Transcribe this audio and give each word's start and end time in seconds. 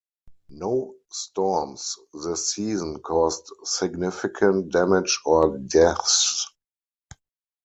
No 0.49 0.95
storms 1.11 1.95
this 2.11 2.55
season 2.55 3.01
caused 3.01 3.51
significant 3.63 4.71
damage 4.71 5.21
or 5.25 5.59
deaths. 5.59 6.51